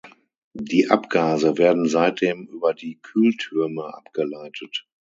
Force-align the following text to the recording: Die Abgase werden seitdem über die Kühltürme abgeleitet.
Die 0.55 0.89
Abgase 0.89 1.59
werden 1.59 1.87
seitdem 1.87 2.47
über 2.47 2.73
die 2.73 2.97
Kühltürme 3.03 3.93
abgeleitet. 3.93 4.87